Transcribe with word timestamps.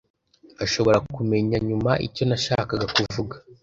Ashobora 0.65 0.97
kumenya 1.15 1.57
nyuma 1.67 1.91
icyo 2.07 2.23
nashakaga 2.29 2.85
kuvuga. 2.95 3.35